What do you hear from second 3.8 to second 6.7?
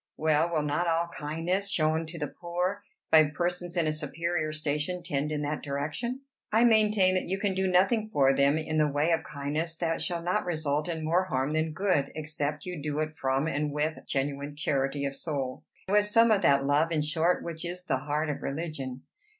a superior station tend in that direction?" "I